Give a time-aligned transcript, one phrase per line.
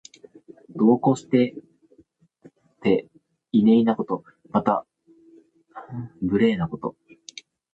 [0.75, 1.53] 度を越して
[2.81, 3.05] て
[3.51, 4.23] いねいなこと。
[4.49, 6.95] また、慇懃無礼なこと。